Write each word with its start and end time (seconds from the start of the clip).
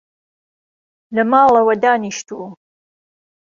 لە 1.15 1.23
ماڵەوە 1.31 1.73
دانیشتووم 1.83 2.53